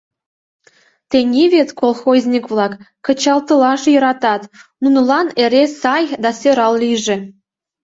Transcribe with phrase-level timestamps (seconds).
[1.09, 2.73] Тений вет колхозник-влак
[3.05, 4.41] кычалтылаш йӧратат:
[4.81, 7.17] нунылан эре сай да сӧрал лийже.